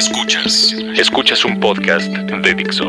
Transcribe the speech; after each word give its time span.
Escuchas. 0.00 0.74
Escuchas 0.96 1.44
un 1.44 1.60
podcast 1.60 2.06
de 2.10 2.54
Dixo. 2.54 2.86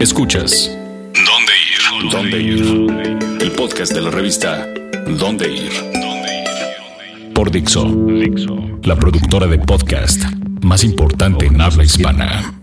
Escuchas. 0.00 0.68
¿Dónde 1.14 1.52
ir? 1.70 2.10
¿Dónde 2.10 2.40
ir? 2.40 3.40
El 3.40 3.52
podcast 3.52 3.92
de 3.92 4.00
la 4.00 4.10
revista 4.10 4.66
¿Dónde 5.06 5.48
ir? 5.48 5.70
Por 7.32 7.52
Dixo. 7.52 7.86
La 8.82 8.96
productora 8.96 9.46
de 9.46 9.60
podcast 9.60 10.24
más 10.62 10.82
importante 10.82 11.46
en 11.46 11.60
habla 11.60 11.84
hispana. 11.84 12.60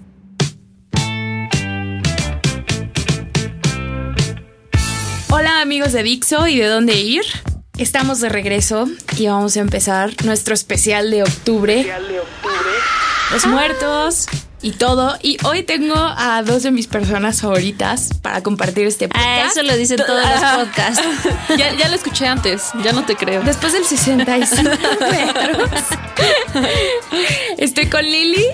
Hola 5.30 5.62
amigos 5.62 5.94
de 5.94 6.04
Dixo 6.04 6.46
y 6.46 6.58
de 6.58 6.66
dónde 6.66 7.00
ir. 7.00 7.24
Estamos 7.78 8.20
de 8.20 8.28
regreso 8.28 8.90
y 9.18 9.28
vamos 9.28 9.56
a 9.56 9.62
empezar 9.62 10.12
nuestro 10.26 10.56
especial 10.56 11.10
de 11.10 11.24
octubre. 11.24 11.86
Los 13.32 13.46
muertos 13.46 14.28
y 14.62 14.72
todo. 14.72 15.18
Y 15.22 15.38
hoy 15.46 15.64
tengo 15.64 15.96
a 15.96 16.42
dos 16.44 16.64
de 16.64 16.72
mis 16.72 16.88
personas 16.88 17.42
favoritas 17.42 18.10
para 18.22 18.42
compartir 18.42 18.88
este 18.88 19.08
podcast. 19.08 19.28
Ah, 19.28 19.48
eso 19.52 19.64
lo 19.64 19.76
dicen 19.76 19.98
todos 20.06 20.22
los 20.24 20.66
podcasts. 20.66 21.04
Ya, 21.58 21.74
ya 21.74 21.88
lo 21.90 21.96
escuché 21.96 22.28
antes, 22.28 22.72
ya 22.84 22.92
no 22.94 23.06
te 23.06 23.16
creo. 23.16 23.42
Después 23.42 23.74
del 23.74 23.86
65 23.86 24.70
metros. 25.12 25.70
Estoy 27.58 27.88
con 27.88 28.04
Lili 28.04 28.46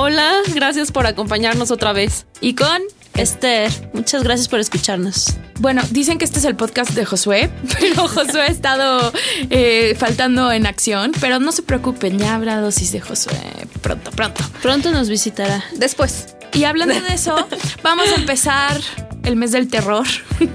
Hola, 0.00 0.32
gracias 0.54 0.92
por 0.92 1.06
acompañarnos 1.08 1.72
otra 1.72 1.92
vez. 1.92 2.26
y 2.40 2.54
con... 2.54 2.80
Esther, 3.18 3.70
muchas 3.92 4.22
gracias 4.22 4.48
por 4.48 4.60
escucharnos. 4.60 5.36
Bueno, 5.60 5.82
dicen 5.90 6.18
que 6.18 6.24
este 6.24 6.38
es 6.38 6.44
el 6.44 6.54
podcast 6.54 6.92
de 6.92 7.04
Josué, 7.04 7.50
pero 7.80 8.06
Josué 8.06 8.42
ha 8.42 8.46
estado 8.46 9.12
eh, 9.50 9.96
faltando 9.98 10.52
en 10.52 10.66
acción. 10.66 11.12
Pero 11.20 11.40
no 11.40 11.50
se 11.52 11.62
preocupen, 11.62 12.18
ya 12.18 12.34
habrá 12.34 12.60
dosis 12.60 12.92
de 12.92 13.00
Josué 13.00 13.58
pronto, 13.78 14.10
pronto. 14.10 14.42
Pronto 14.62 14.90
nos 14.90 15.08
visitará. 15.08 15.64
Después. 15.76 16.37
Y 16.52 16.64
hablando 16.64 17.00
de 17.00 17.14
eso, 17.14 17.36
vamos 17.82 18.08
a 18.08 18.16
empezar 18.16 18.80
el 19.24 19.36
mes 19.36 19.52
del 19.52 19.68
terror. 19.68 20.06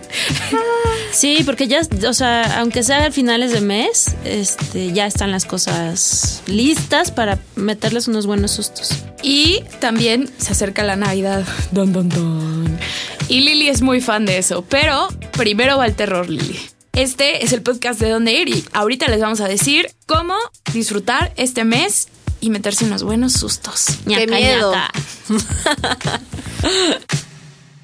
Sí, 1.11 1.43
porque 1.45 1.67
ya, 1.67 1.81
o 2.07 2.13
sea, 2.13 2.59
aunque 2.59 2.81
sea 2.81 3.05
a 3.05 3.11
finales 3.11 3.51
de 3.51 3.61
mes, 3.61 4.15
este, 4.25 4.93
ya 4.93 5.05
están 5.05 5.29
las 5.29 5.45
cosas 5.45 6.41
listas 6.47 7.11
para 7.11 7.37
meterles 7.55 8.07
unos 8.07 8.25
buenos 8.25 8.49
sustos. 8.49 9.05
Y 9.21 9.63
también 9.79 10.27
se 10.39 10.53
acerca 10.53 10.83
la 10.83 10.95
Navidad. 10.95 11.45
Don, 11.71 11.93
don, 11.93 12.09
don. 12.09 12.79
Y 13.27 13.41
Lili 13.41 13.69
es 13.69 13.83
muy 13.83 14.01
fan 14.01 14.25
de 14.25 14.39
eso. 14.39 14.65
Pero 14.67 15.07
primero 15.33 15.77
va 15.77 15.85
el 15.85 15.93
terror, 15.93 16.27
Lili. 16.29 16.59
Este 16.93 17.43
es 17.43 17.53
el 17.53 17.61
podcast 17.61 17.99
de 17.99 18.09
Dónde 18.09 18.33
Ir 18.33 18.49
y 18.49 18.65
ahorita 18.73 19.07
les 19.07 19.19
vamos 19.19 19.41
a 19.41 19.47
decir 19.47 19.89
cómo 20.05 20.35
disfrutar 20.73 21.31
este 21.37 21.63
mes 21.63 22.07
y 22.43 22.49
meterse 22.49 22.83
unos 22.83 23.03
buenos 23.03 23.31
sustos. 23.33 23.99
Ñaca, 24.05 24.25
miedo! 24.35 24.73
ñaca. 24.73 24.91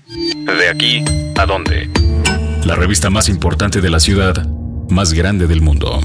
De 0.10 0.70
aquí 0.70 1.04
a 1.38 1.46
dónde. 1.46 1.90
La 2.66 2.76
revista 2.76 3.10
más 3.10 3.30
importante 3.30 3.80
de 3.80 3.90
la 3.90 4.02
ciudad, 4.02 4.46
más 4.90 5.14
grande 5.14 5.48
del 5.48 5.62
mundo. 5.62 6.02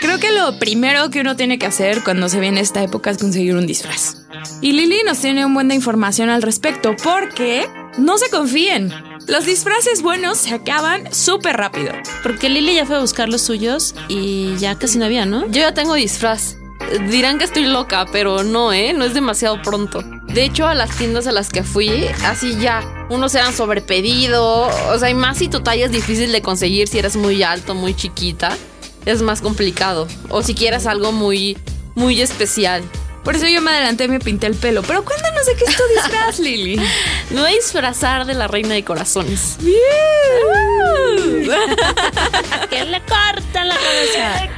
Creo 0.00 0.18
que 0.18 0.32
lo 0.32 0.58
primero 0.58 1.10
que 1.10 1.20
uno 1.20 1.36
tiene 1.36 1.58
que 1.58 1.66
hacer 1.66 2.02
cuando 2.02 2.30
se 2.30 2.40
viene 2.40 2.60
esta 2.60 2.82
época 2.82 3.10
es 3.10 3.18
conseguir 3.18 3.54
un 3.54 3.66
disfraz. 3.66 4.26
Y 4.62 4.72
Lili 4.72 5.02
nos 5.04 5.18
tiene 5.20 5.44
un 5.44 5.52
buen 5.52 5.68
de 5.68 5.74
información 5.74 6.30
al 6.30 6.40
respecto 6.40 6.96
porque 7.02 7.66
no 7.98 8.16
se 8.16 8.30
confíen. 8.30 8.92
Los 9.28 9.46
disfraces 9.46 10.02
buenos 10.02 10.38
se 10.38 10.54
acaban 10.54 11.12
súper 11.14 11.56
rápido. 11.56 11.92
Porque 12.22 12.48
Lili 12.48 12.74
ya 12.74 12.86
fue 12.86 12.96
a 12.96 13.00
buscar 13.00 13.28
los 13.28 13.42
suyos 13.42 13.94
y 14.08 14.56
ya 14.56 14.76
casi 14.76 14.98
no 14.98 15.04
había, 15.04 15.26
¿no? 15.26 15.46
Yo 15.46 15.60
ya 15.60 15.74
tengo 15.74 15.94
disfraz. 15.94 16.56
Dirán 17.08 17.38
que 17.38 17.44
estoy 17.44 17.64
loca, 17.64 18.06
pero 18.10 18.42
no, 18.42 18.72
¿eh? 18.72 18.92
No 18.92 19.04
es 19.04 19.14
demasiado 19.14 19.62
pronto. 19.62 20.02
De 20.26 20.44
hecho, 20.44 20.66
a 20.66 20.74
las 20.74 20.96
tiendas 20.96 21.26
a 21.26 21.32
las 21.32 21.48
que 21.48 21.62
fui, 21.62 22.06
así 22.24 22.56
ya, 22.58 22.82
unos 23.08 23.34
eran 23.34 23.54
sobrepedido. 23.54 24.68
O 24.92 24.98
sea, 24.98 25.08
y 25.08 25.14
más 25.14 25.38
si 25.38 25.48
tu 25.48 25.60
talla 25.60 25.86
es 25.86 25.92
difícil 25.92 26.32
de 26.32 26.42
conseguir 26.42 26.88
si 26.88 26.98
eres 26.98 27.16
muy 27.16 27.42
alto, 27.42 27.74
muy 27.74 27.94
chiquita. 27.94 28.56
Es 29.06 29.22
más 29.22 29.40
complicado. 29.40 30.08
O 30.28 30.42
si 30.42 30.54
quieres 30.54 30.86
algo 30.86 31.12
muy, 31.12 31.56
muy 31.94 32.20
especial. 32.20 32.82
Por 33.24 33.36
eso 33.36 33.46
yo 33.46 33.62
me 33.62 33.70
adelanté 33.70 34.04
y 34.04 34.08
me 34.08 34.18
pinté 34.18 34.48
el 34.48 34.54
pelo. 34.54 34.82
Pero 34.82 35.04
cuéntanos 35.04 35.46
de 35.46 35.54
qué 35.54 35.64
es 35.64 35.76
tu 35.76 35.82
disfraz, 35.94 36.38
Lili. 36.40 36.76
Me 37.30 37.40
voy 37.40 37.50
a 37.50 37.54
disfrazar 37.54 38.26
de 38.26 38.34
la 38.34 38.48
reina 38.48 38.74
de 38.74 38.84
corazones. 38.84 39.56
Que 42.70 42.84
le 42.84 43.00
cortan 43.00 43.68
la 43.68 43.76
cabeza. 43.76 44.48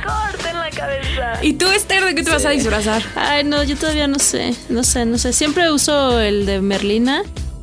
¿Y 1.43 1.55
tú, 1.55 1.69
Esther, 1.71 2.05
de 2.05 2.15
qué 2.15 2.23
te 2.23 2.31
vas 2.31 2.45
a 2.45 2.51
disfrazar? 2.51 3.03
Ay, 3.17 3.45
no, 3.45 3.63
yo 3.63 3.77
todavía 3.77 4.07
no 4.07 4.19
sé, 4.19 4.55
no 4.69 4.85
sé, 4.85 5.05
no 5.05 5.19
sé. 5.19 5.33
Siempre 5.33 5.71
uso 5.71 6.21
el 6.21 6.47
de 6.47 6.61
Merlina, 6.61 7.23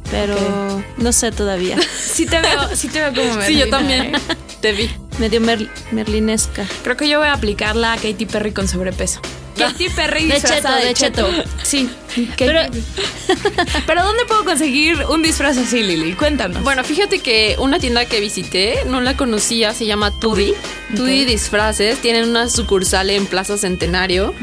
pero 0.09 0.35
no 0.97 1.12
sé 1.12 1.31
todavía. 1.31 1.78
Sí 2.12 2.25
te 2.25 2.41
veo, 2.41 2.75
sí 2.75 2.89
te 2.89 3.00
veo 3.00 3.13
como 3.13 3.41
Sí, 3.44 3.57
yo 3.57 3.66
Merlina, 3.68 3.78
también. 3.78 4.16
¿eh? 4.16 4.19
Te 4.59 4.73
vi. 4.73 4.91
Medio 5.18 5.39
mer- 5.41 5.69
merlinesca. 5.91 6.66
Creo 6.83 6.97
que 6.97 7.07
yo 7.07 7.19
voy 7.19 7.28
a 7.28 7.33
aplicarla 7.33 7.94
a 7.94 7.95
Katy 7.95 8.25
Perry 8.25 8.51
con 8.51 8.68
sobrepeso. 8.68 9.22
Katy 9.57 9.89
Perry 9.89 10.25
De 10.28 10.41
cheto, 10.41 10.73
de 10.75 10.94
cheto. 10.94 11.29
Sí. 11.63 11.89
Katy- 12.16 12.34
Pero- 12.38 12.62
Pero 13.88 14.03
¿dónde 14.03 14.25
puedo 14.25 14.44
conseguir 14.45 14.97
un 15.09 15.22
disfraz 15.22 15.57
así, 15.57 15.84
Lili? 15.84 16.13
Cuéntanos. 16.13 16.63
Bueno, 16.63 16.84
fíjate 16.84 17.19
que 17.19 17.56
una 17.59 17.79
tienda 17.79 18.06
que 18.06 18.19
visité, 18.19 18.79
no 18.88 19.01
la 19.01 19.16
conocía, 19.16 19.73
se 19.73 19.85
llama 19.85 20.12
Tudi. 20.19 20.53
Tudi 20.95 21.25
Disfraces, 21.25 22.00
tienen 22.00 22.29
una 22.29 22.50
sucursal 22.50 23.09
en 23.09 23.25
Plaza 23.25 23.57
Centenario 23.57 24.34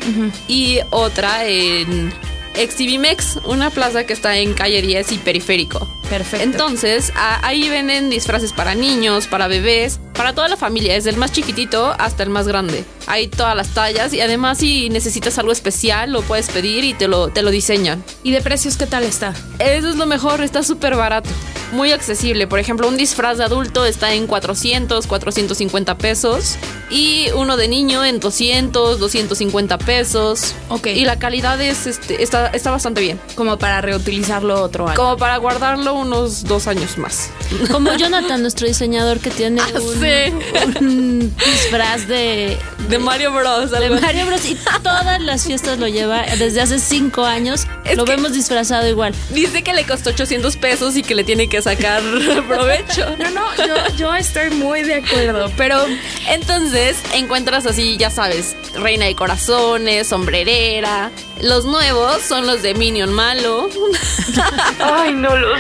y 0.48 0.78
otra 0.91 1.46
en 1.46 2.12
Exhibimex, 2.56 3.38
una 3.44 3.70
plaza 3.70 4.04
que 4.04 4.12
está 4.12 4.36
en 4.38 4.54
calle 4.54 4.82
10 4.82 5.12
y 5.12 5.19
periférico. 5.19 5.88
Perfecto. 6.08 6.42
Entonces, 6.44 7.12
a- 7.16 7.46
ahí 7.46 7.69
venden 7.69 8.10
disfraces 8.10 8.52
para 8.52 8.74
niños, 8.74 9.26
para 9.26 9.48
bebés, 9.48 10.00
para 10.14 10.32
toda 10.32 10.48
la 10.48 10.56
familia, 10.56 10.94
desde 10.94 11.10
el 11.10 11.16
más 11.16 11.32
chiquitito 11.32 11.94
hasta 11.98 12.22
el 12.22 12.30
más 12.30 12.48
grande. 12.48 12.84
Hay 13.06 13.28
todas 13.28 13.54
las 13.56 13.69
tallas 13.69 14.12
y 14.12 14.20
además 14.20 14.58
si 14.58 14.91
necesitas 14.91 15.38
algo 15.38 15.52
especial 15.52 16.10
lo 16.12 16.22
puedes 16.22 16.48
pedir 16.50 16.84
y 16.84 16.92
te 16.94 17.08
lo, 17.08 17.28
te 17.28 17.42
lo 17.42 17.50
diseñan. 17.50 18.02
¿Y 18.22 18.32
de 18.32 18.41
precios 18.42 18.76
qué 18.76 18.86
tal 18.86 19.04
está? 19.04 19.32
Eso 19.58 19.88
es 19.91 19.96
lo 19.96 20.06
mejor, 20.06 20.41
está 20.41 20.62
súper 20.62 20.96
barato. 20.96 21.30
Muy 21.72 21.92
accesible. 21.92 22.46
Por 22.46 22.58
ejemplo, 22.58 22.88
un 22.88 22.96
disfraz 22.96 23.36
de 23.36 23.44
adulto 23.44 23.84
está 23.84 24.14
en 24.14 24.26
400, 24.26 25.06
450 25.06 25.98
pesos. 25.98 26.56
Y 26.90 27.26
uno 27.34 27.58
de 27.58 27.69
niño 27.69 28.02
en 28.06 28.20
200, 28.20 28.98
250 28.98 29.76
pesos. 29.76 30.54
Ok. 30.70 30.86
Y 30.86 31.04
la 31.04 31.19
calidad 31.19 31.60
es, 31.60 31.86
este, 31.86 32.22
está, 32.22 32.46
está 32.48 32.70
bastante 32.70 33.02
bien. 33.02 33.20
Como 33.34 33.58
para 33.58 33.82
reutilizarlo 33.82 34.62
otro 34.62 34.86
año. 34.88 34.96
Como 34.96 35.19
para 35.19 35.36
guardarlo 35.36 35.92
unos 35.98 36.44
dos 36.44 36.66
años 36.66 36.98
más. 36.98 37.31
Como 37.70 37.94
Jonathan, 37.94 38.41
nuestro 38.42 38.66
diseñador 38.66 39.20
que 39.20 39.31
tiene 39.31 39.60
Ah, 39.75 39.81
un, 39.81 39.94
sí. 40.00 40.78
un 40.81 41.34
disfraz 41.36 42.06
de, 42.09 42.59
De 42.88 42.98
Mario 42.98 43.32
Bros. 43.32 43.70
de 43.70 43.76
algo. 43.78 44.00
Mario 44.00 44.26
Bros. 44.26 44.44
Y 44.44 44.56
todas 44.82 45.20
las 45.20 45.44
fiestas 45.44 45.78
lo 45.78 45.88
lleva 45.88 46.22
desde 46.38 46.60
hace 46.60 46.78
cinco 46.78 47.25
años. 47.25 47.66
Es 47.84 47.97
lo 47.97 48.04
vemos 48.04 48.32
disfrazado 48.32 48.87
igual. 48.88 49.14
Dice 49.31 49.62
que 49.62 49.72
le 49.75 49.84
costó 49.84 50.10
800 50.10 50.56
pesos 50.56 50.97
y 50.97 51.03
que 51.03 51.14
le 51.14 51.25
tiene 51.25 51.48
que 51.48 51.60
sacar 51.62 52.03
provecho. 52.48 53.16
No, 53.19 53.31
no, 53.31 53.56
yo, 53.56 53.75
yo 53.97 54.14
estoy 54.14 54.50
muy 54.50 54.82
de 54.82 54.94
acuerdo, 54.97 55.50
pero 55.56 55.84
Entonces 56.28 56.97
encuentras 57.14 57.66
así, 57.66 57.97
ya 57.97 58.10
sabes, 58.10 58.54
reina 58.75 59.06
de 59.06 59.14
corazones, 59.14 60.06
sombrerera. 60.06 61.10
Los 61.43 61.65
nuevos 61.65 62.22
son 62.22 62.47
los 62.47 62.62
de 62.62 62.75
Minion 62.75 63.12
Malo. 63.12 63.69
Ay, 64.81 65.12
no 65.12 65.37
los 65.37 65.59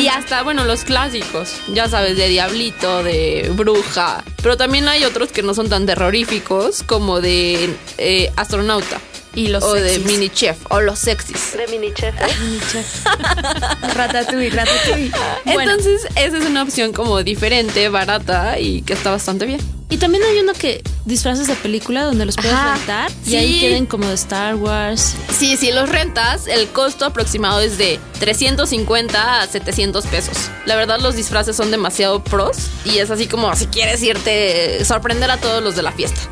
y 0.00 0.08
hasta, 0.08 0.42
bueno, 0.42 0.64
los 0.64 0.84
clásicos. 0.84 1.56
Ya 1.72 1.88
sabes, 1.88 2.16
de 2.16 2.28
Diablito, 2.28 3.02
de 3.02 3.50
Bruja. 3.54 4.22
Pero 4.42 4.56
también 4.56 4.88
hay 4.88 5.04
otros 5.04 5.30
que 5.30 5.42
no 5.42 5.54
son 5.54 5.68
tan 5.68 5.86
terroríficos, 5.86 6.82
como 6.82 7.20
de 7.20 7.74
eh, 7.98 8.30
Astronauta. 8.36 9.00
Y 9.34 9.48
los 9.48 9.64
o 9.64 9.74
de 9.74 9.94
sexys. 9.94 10.06
Mini 10.06 10.30
Chef. 10.30 10.56
O 10.70 10.80
los 10.80 10.98
sexys. 10.98 11.56
Ratatouille, 13.94 14.50
ratatouille. 14.50 15.10
Bueno, 15.44 15.72
Entonces, 15.72 16.06
esa 16.14 16.38
es 16.38 16.44
una 16.44 16.62
opción 16.62 16.92
como 16.92 17.22
diferente, 17.24 17.88
barata 17.88 18.58
y 18.60 18.82
que 18.82 18.92
está 18.92 19.10
bastante 19.10 19.46
bien. 19.46 19.60
Y 19.94 19.96
también 19.96 20.24
hay 20.24 20.40
uno 20.40 20.54
que 20.54 20.82
disfraces 21.04 21.46
de 21.46 21.54
película 21.54 22.02
donde 22.02 22.26
los 22.26 22.34
puedes 22.34 22.52
Ajá, 22.52 22.74
rentar. 22.74 23.12
Y 23.26 23.30
sí. 23.30 23.36
ahí 23.36 23.60
tienen 23.60 23.86
como 23.86 24.08
de 24.08 24.14
Star 24.14 24.56
Wars. 24.56 25.14
Sí, 25.38 25.56
si 25.56 25.70
los 25.70 25.88
rentas, 25.88 26.48
el 26.48 26.66
costo 26.70 27.04
aproximado 27.04 27.60
es 27.60 27.78
de 27.78 28.00
350 28.18 29.42
a 29.42 29.46
700 29.46 30.04
pesos. 30.06 30.50
La 30.66 30.74
verdad, 30.74 30.98
los 30.98 31.14
disfraces 31.14 31.54
son 31.54 31.70
demasiado 31.70 32.24
pros 32.24 32.56
y 32.84 32.98
es 32.98 33.12
así 33.12 33.28
como 33.28 33.54
si 33.54 33.68
quieres 33.68 34.02
irte, 34.02 34.84
sorprender 34.84 35.30
a 35.30 35.36
todos 35.36 35.62
los 35.62 35.76
de 35.76 35.82
la 35.82 35.92
fiesta. 35.92 36.22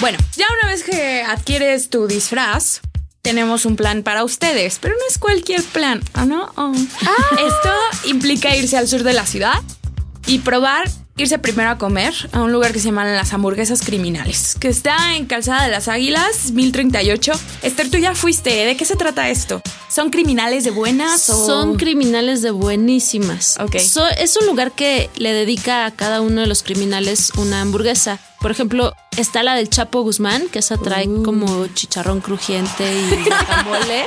Bueno, 0.00 0.18
ya 0.36 0.46
una 0.60 0.72
vez 0.72 0.82
que 0.84 1.22
adquieres 1.22 1.88
tu 1.88 2.06
disfraz, 2.06 2.80
tenemos 3.26 3.66
un 3.66 3.74
plan 3.74 4.04
para 4.04 4.22
ustedes, 4.22 4.78
pero 4.80 4.94
no 4.94 5.00
es 5.10 5.18
cualquier 5.18 5.60
plan, 5.60 6.00
¿ah, 6.14 6.24
no? 6.24 6.48
Oh. 6.54 6.72
Esto 6.72 7.72
implica 8.04 8.54
irse 8.54 8.76
al 8.76 8.86
sur 8.86 9.02
de 9.02 9.14
la 9.14 9.26
ciudad 9.26 9.60
y 10.28 10.38
probar 10.38 10.88
irse 11.16 11.36
primero 11.40 11.70
a 11.70 11.76
comer 11.76 12.14
a 12.30 12.42
un 12.42 12.52
lugar 12.52 12.72
que 12.72 12.78
se 12.78 12.84
llama 12.84 13.04
Las 13.04 13.32
Hamburguesas 13.32 13.82
Criminales, 13.82 14.54
que 14.60 14.68
está 14.68 15.16
en 15.16 15.26
Calzada 15.26 15.64
de 15.64 15.72
las 15.72 15.88
Águilas, 15.88 16.52
1038. 16.52 17.32
Esther, 17.62 17.90
tú 17.90 17.98
ya 17.98 18.14
fuiste, 18.14 18.62
¿eh? 18.62 18.66
¿de 18.66 18.76
qué 18.76 18.84
se 18.84 18.94
trata 18.94 19.28
esto? 19.28 19.60
¿Son 19.96 20.10
criminales 20.10 20.62
de 20.62 20.72
buenas 20.72 21.30
o...? 21.30 21.46
Son 21.46 21.76
criminales 21.76 22.42
de 22.42 22.50
buenísimas. 22.50 23.56
Ok. 23.58 23.78
So- 23.78 24.06
es 24.18 24.36
un 24.36 24.44
lugar 24.44 24.72
que 24.72 25.08
le 25.16 25.32
dedica 25.32 25.86
a 25.86 25.90
cada 25.90 26.20
uno 26.20 26.42
de 26.42 26.46
los 26.46 26.62
criminales 26.62 27.30
una 27.38 27.62
hamburguesa. 27.62 28.18
Por 28.42 28.50
ejemplo, 28.50 28.92
está 29.16 29.42
la 29.42 29.54
del 29.54 29.70
Chapo 29.70 30.02
Guzmán, 30.02 30.48
que 30.52 30.58
esa 30.58 30.76
trae 30.76 31.08
Uh. 31.08 31.22
como 31.22 31.66
chicharrón 31.68 32.20
crujiente 32.20 32.84
y 32.94 33.24
guacamole. 33.26 34.04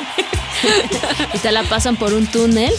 y 1.33 1.37
te 1.39 1.51
la 1.51 1.63
pasan 1.63 1.95
por 1.97 2.13
un 2.13 2.27
túnel. 2.27 2.71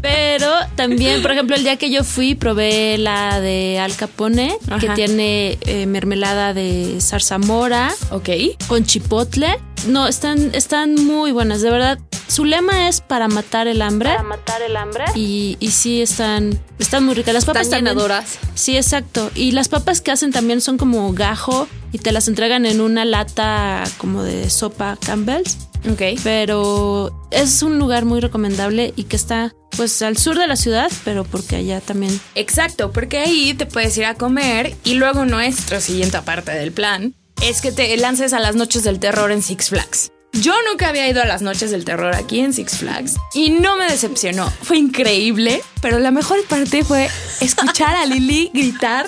Pero 0.00 0.52
también, 0.76 1.20
por 1.20 1.32
ejemplo, 1.32 1.56
el 1.56 1.64
día 1.64 1.76
que 1.78 1.90
yo 1.90 2.04
fui, 2.04 2.36
probé 2.36 2.96
la 2.98 3.40
de 3.40 3.80
Al 3.80 3.96
Capone, 3.96 4.56
que 4.80 4.88
tiene 4.90 5.58
eh, 5.62 5.86
mermelada 5.86 6.54
de 6.54 6.98
zarzamora 7.00 7.92
Ok. 8.10 8.28
con 8.68 8.84
chipotle. 8.84 9.58
No, 9.86 10.06
están, 10.06 10.54
están 10.54 10.94
muy 10.94 11.32
buenas, 11.32 11.60
de 11.60 11.70
verdad. 11.70 11.98
Su 12.28 12.44
lema 12.44 12.88
es 12.88 13.00
para 13.00 13.28
matar 13.28 13.66
el 13.66 13.82
hambre. 13.82 14.10
Para 14.10 14.22
matar 14.22 14.62
el 14.62 14.76
hambre. 14.76 15.04
Y, 15.14 15.56
y 15.60 15.70
sí, 15.70 16.00
están, 16.00 16.58
están 16.78 17.04
muy 17.04 17.14
ricas. 17.14 17.34
Las 17.34 17.44
papas 17.44 17.62
Están 17.62 17.80
llenadoras. 17.80 18.38
Sí, 18.54 18.76
exacto. 18.76 19.30
Y 19.34 19.52
las 19.52 19.68
papas 19.68 20.00
que 20.00 20.12
hacen 20.12 20.32
también 20.32 20.60
son 20.60 20.78
como 20.78 21.12
gajo 21.12 21.68
y 21.92 21.98
te 21.98 22.12
las 22.12 22.28
entregan 22.28 22.64
en 22.64 22.80
una 22.80 23.04
lata 23.04 23.84
como 23.98 24.22
de 24.22 24.48
sopa 24.50 24.96
Campbell's. 25.04 25.58
Ok. 25.90 26.20
Pero 26.22 27.28
es 27.30 27.62
un 27.62 27.78
lugar 27.78 28.04
muy 28.04 28.20
recomendable 28.20 28.92
y 28.96 29.04
que 29.04 29.16
está 29.16 29.52
pues 29.76 30.00
al 30.02 30.16
sur 30.16 30.38
de 30.38 30.46
la 30.46 30.56
ciudad, 30.56 30.90
pero 31.04 31.24
porque 31.24 31.56
allá 31.56 31.80
también 31.80 32.18
Exacto, 32.34 32.92
porque 32.92 33.18
ahí 33.18 33.54
te 33.54 33.66
puedes 33.66 33.96
ir 33.96 34.04
a 34.04 34.14
comer 34.14 34.74
y 34.84 34.94
luego 34.94 35.24
nuestro 35.24 35.80
siguiente 35.80 36.20
parte 36.22 36.52
del 36.52 36.72
plan 36.72 37.14
es 37.42 37.60
que 37.60 37.72
te 37.72 37.96
lances 37.96 38.32
a 38.32 38.38
las 38.38 38.54
noches 38.54 38.84
del 38.84 39.00
terror 39.00 39.32
en 39.32 39.42
Six 39.42 39.70
Flags. 39.70 40.12
Yo 40.32 40.54
nunca 40.66 40.88
había 40.88 41.06
ido 41.08 41.20
a 41.20 41.26
las 41.26 41.42
noches 41.42 41.70
del 41.70 41.84
terror 41.84 42.14
aquí 42.14 42.40
en 42.40 42.54
Six 42.54 42.78
Flags 42.78 43.16
y 43.34 43.50
no 43.50 43.76
me 43.76 43.84
decepcionó. 43.84 44.50
Fue 44.62 44.78
increíble, 44.78 45.62
pero 45.82 45.98
la 45.98 46.10
mejor 46.10 46.42
parte 46.46 46.84
fue 46.84 47.10
escuchar 47.40 47.96
a 47.96 48.06
Lily 48.06 48.50
gritar 48.54 49.06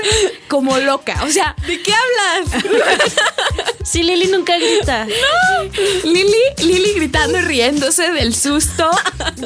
como 0.48 0.76
loca. 0.78 1.22
O 1.24 1.30
sea, 1.30 1.54
¿de 1.66 1.80
qué 1.80 1.92
hablas? 1.92 2.64
Sí, 3.84 4.02
Lili 4.02 4.28
nunca 4.28 4.56
grita. 4.56 5.06
Lily, 6.04 6.32
Lily 6.56 6.94
gritando 6.96 7.38
y 7.38 7.42
riéndose 7.42 8.10
del 8.12 8.34
susto. 8.34 8.90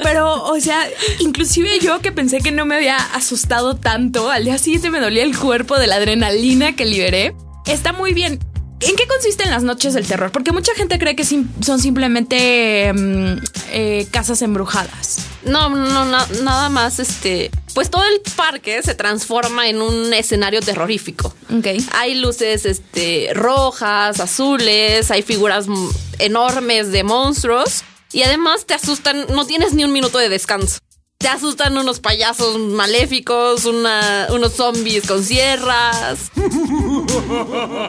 Pero, 0.00 0.44
o 0.44 0.60
sea, 0.60 0.88
inclusive 1.18 1.80
yo 1.80 2.00
que 2.00 2.12
pensé 2.12 2.38
que 2.38 2.52
no 2.52 2.64
me 2.64 2.76
había 2.76 2.96
asustado 2.96 3.74
tanto, 3.74 4.30
al 4.30 4.44
día 4.44 4.56
siguiente 4.56 4.90
me 4.90 5.00
dolía 5.00 5.24
el 5.24 5.36
cuerpo 5.36 5.76
de 5.76 5.88
la 5.88 5.96
adrenalina 5.96 6.76
que 6.76 6.86
liberé. 6.86 7.34
Está 7.66 7.92
muy 7.92 8.14
bien. 8.14 8.38
¿En 8.80 8.94
qué 8.94 9.06
consisten 9.08 9.50
las 9.50 9.64
noches 9.64 9.92
del 9.94 10.06
terror? 10.06 10.30
Porque 10.30 10.52
mucha 10.52 10.72
gente 10.74 10.98
cree 11.00 11.16
que 11.16 11.24
son 11.24 11.80
simplemente 11.80 12.92
mm, 12.94 13.38
eh, 13.72 14.06
casas 14.12 14.40
embrujadas. 14.42 15.18
No, 15.44 15.68
no, 15.68 16.04
na- 16.04 16.26
nada 16.44 16.68
más, 16.68 17.00
este, 17.00 17.50
pues 17.74 17.90
todo 17.90 18.04
el 18.04 18.20
parque 18.36 18.80
se 18.84 18.94
transforma 18.94 19.68
en 19.68 19.82
un 19.82 20.12
escenario 20.14 20.60
terrorífico. 20.60 21.34
Ok. 21.52 21.66
Hay 21.92 22.14
luces, 22.14 22.66
este, 22.66 23.30
rojas, 23.34 24.20
azules, 24.20 25.10
hay 25.10 25.22
figuras 25.22 25.66
mm, 25.66 25.88
enormes 26.20 26.92
de 26.92 27.02
monstruos 27.02 27.82
y 28.12 28.22
además 28.22 28.64
te 28.64 28.74
asustan, 28.74 29.26
no 29.34 29.44
tienes 29.44 29.74
ni 29.74 29.82
un 29.84 29.92
minuto 29.92 30.18
de 30.18 30.28
descanso. 30.28 30.78
Te 31.20 31.26
asustan 31.26 31.76
unos 31.76 31.98
payasos 31.98 32.58
maléficos, 32.60 33.64
una- 33.64 34.28
unos 34.30 34.52
zombies 34.52 35.04
con 35.04 35.24
sierras. 35.24 36.30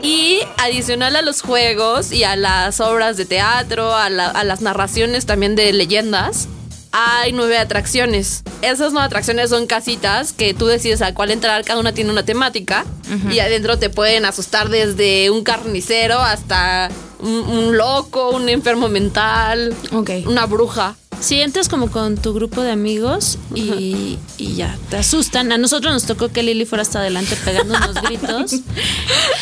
Y 0.01 0.39
adicional 0.57 1.15
a 1.15 1.21
los 1.21 1.43
juegos 1.43 2.11
y 2.11 2.23
a 2.23 2.35
las 2.35 2.79
obras 2.79 3.17
de 3.17 3.25
teatro, 3.25 3.93
a, 3.93 4.09
la- 4.09 4.29
a 4.31 4.43
las 4.43 4.61
narraciones 4.61 5.27
también 5.27 5.55
de 5.55 5.71
leyendas, 5.73 6.47
hay 6.91 7.31
nueve 7.31 7.59
atracciones. 7.59 8.41
Esas 8.63 8.93
nueve 8.93 9.05
atracciones 9.05 9.51
son 9.51 9.67
casitas 9.67 10.33
que 10.33 10.55
tú 10.55 10.65
decides 10.65 11.03
a 11.03 11.13
cuál 11.13 11.29
entrar, 11.29 11.63
cada 11.63 11.79
una 11.79 11.93
tiene 11.93 12.09
una 12.09 12.25
temática 12.25 12.83
y 13.31 13.37
adentro 13.41 13.77
te 13.77 13.91
pueden 13.91 14.25
asustar 14.25 14.69
desde 14.69 15.29
un 15.29 15.43
carnicero 15.43 16.17
hasta 16.19 16.89
un, 17.19 17.29
un 17.29 17.77
loco, 17.77 18.31
un 18.31 18.49
enfermo 18.49 18.89
mental, 18.89 19.75
una 20.25 20.47
bruja. 20.47 20.95
Sí, 21.21 21.41
entras 21.41 21.67
como 21.67 21.91
con 21.91 22.17
tu 22.17 22.33
grupo 22.33 22.61
de 22.61 22.71
amigos 22.71 23.37
y, 23.53 24.17
y 24.37 24.55
ya, 24.55 24.77
te 24.89 24.97
asustan. 24.97 25.51
A 25.51 25.57
nosotros 25.57 25.93
nos 25.93 26.05
tocó 26.05 26.29
que 26.29 26.43
Lili 26.43 26.65
fuera 26.65 26.81
hasta 26.81 26.99
adelante 26.99 27.35
pegando 27.43 27.75
unos 27.75 27.95
gritos. 28.03 28.61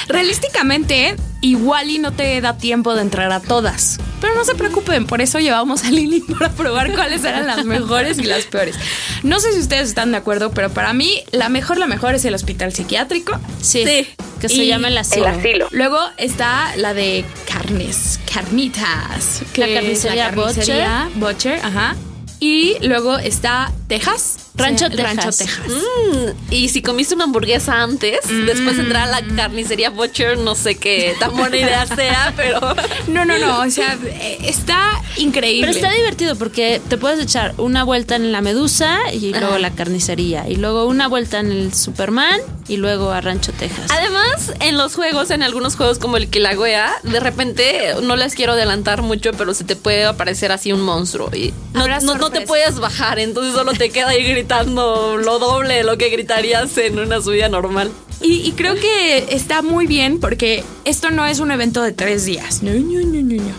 Realísticamente, 0.07 1.15
igual 1.41 1.89
y 1.89 1.99
no 1.99 2.13
te 2.13 2.39
da 2.41 2.57
tiempo 2.57 2.95
de 2.95 3.01
entrar 3.01 3.31
a 3.31 3.39
todas. 3.41 3.99
Pero 4.21 4.33
no 4.33 4.43
se 4.43 4.55
preocupen, 4.55 5.05
por 5.05 5.21
eso 5.21 5.39
llevamos 5.39 5.83
a 5.83 5.91
Lili 5.91 6.21
para 6.39 6.51
probar 6.51 6.93
cuáles 6.95 7.23
eran 7.23 7.45
las 7.45 7.65
mejores 7.65 8.17
y 8.17 8.23
las 8.23 8.45
peores. 8.45 8.75
No 9.23 9.39
sé 9.39 9.53
si 9.53 9.59
ustedes 9.59 9.89
están 9.89 10.11
de 10.11 10.17
acuerdo, 10.17 10.51
pero 10.51 10.71
para 10.71 10.93
mí 10.93 11.21
la 11.31 11.49
mejor, 11.49 11.77
la 11.77 11.87
mejor 11.87 12.15
es 12.15 12.25
el 12.25 12.33
hospital 12.33 12.73
psiquiátrico. 12.73 13.39
Sí, 13.61 13.83
Sí. 13.85 14.07
Que 14.39 14.49
se 14.49 14.65
llama 14.67 14.87
el 14.87 14.97
asilo. 14.97 15.67
Luego 15.71 15.99
está 16.17 16.75
la 16.75 16.93
de 16.93 17.25
carnes, 17.51 18.19
carnitas. 18.31 19.41
que 19.53 19.61
La 19.61 19.67
es 19.67 19.73
carnicería 19.73 20.31
carnicería 20.31 21.09
Butcher, 21.15 21.59
ajá. 21.63 21.95
Y 22.39 22.77
luego 22.81 23.17
está 23.17 23.71
Texas. 23.87 24.46
Rancho 24.57 24.89
Texas. 24.89 25.15
Rancho 25.15 25.29
Texas. 25.37 25.59
Mm, 25.67 26.53
y 26.53 26.69
si 26.69 26.81
comiste 26.81 27.13
una 27.15 27.25
hamburguesa 27.25 27.81
antes, 27.83 28.19
después 28.45 28.77
entrar 28.79 29.07
a 29.09 29.21
la 29.21 29.35
carnicería 29.35 29.89
Butcher, 29.89 30.37
no 30.37 30.55
sé 30.55 30.75
qué 30.75 31.15
tan 31.19 31.35
buena 31.35 31.57
idea 31.57 31.85
sea, 31.95 32.33
pero 32.35 32.59
No, 33.07 33.23
no, 33.25 33.37
no. 33.37 33.59
O 33.61 33.69
sea, 33.69 33.97
eh, 34.05 34.39
está 34.43 35.01
increíble. 35.17 35.67
Pero 35.67 35.77
está 35.77 35.91
divertido 35.95 36.35
porque 36.35 36.81
te 36.89 36.97
puedes 36.97 37.19
echar 37.19 37.53
una 37.57 37.83
vuelta 37.83 38.15
en 38.15 38.31
la 38.31 38.41
Medusa 38.41 38.97
y 39.13 39.31
luego 39.33 39.57
la 39.59 39.71
carnicería. 39.71 40.49
Y 40.49 40.55
luego 40.55 40.85
una 40.85 41.07
vuelta 41.07 41.39
en 41.39 41.51
el 41.51 41.73
Superman 41.73 42.39
y 42.67 42.77
luego 42.77 43.11
a 43.11 43.21
Rancho 43.21 43.51
Texas. 43.53 43.89
Además, 43.89 44.53
en 44.59 44.77
los 44.77 44.95
juegos, 44.95 45.29
en 45.31 45.43
algunos 45.43 45.75
juegos 45.75 45.99
como 45.99 46.17
el 46.17 46.27
Kilauea, 46.29 46.91
de 47.03 47.19
repente, 47.19 47.93
no 48.01 48.15
les 48.15 48.33
quiero 48.35 48.53
adelantar 48.53 49.01
mucho, 49.03 49.31
pero 49.37 49.53
se 49.53 49.63
te 49.63 49.75
puede 49.75 50.03
aparecer 50.05 50.51
así 50.51 50.73
un 50.73 50.81
monstruo 50.81 51.29
y 51.33 51.53
no, 51.73 51.87
no- 51.87 52.15
no 52.15 52.29
te 52.31 52.41
puedes 52.41 52.79
bajar, 52.79 53.19
entonces 53.19 53.53
solo 53.53 53.73
te 53.73 53.89
queda 53.89 54.09
ahí 54.09 54.23
gritando 54.23 54.46
lo 54.65 55.39
doble 55.39 55.75
de 55.75 55.83
lo 55.83 55.97
que 55.97 56.09
gritarías 56.09 56.77
en 56.77 56.99
una 56.99 57.21
subida 57.21 57.49
normal. 57.49 57.91
Y, 58.21 58.47
y 58.47 58.53
creo 58.53 58.75
que 58.75 59.27
está 59.29 59.61
muy 59.61 59.85
bien 59.85 60.19
porque 60.19 60.63
esto 60.85 61.11
no 61.11 61.25
es 61.25 61.39
un 61.39 61.51
evento 61.51 61.83
de 61.83 61.91
tres 61.91 62.25
días. 62.25 62.63
No, 62.63 62.71
no, 62.71 62.99
no, 63.05 63.21
no, 63.21 63.43
no. 63.43 63.53